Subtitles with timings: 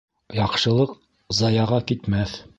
[0.37, 0.95] Яҡшылыҡ
[1.43, 2.37] заяға китмәҫ.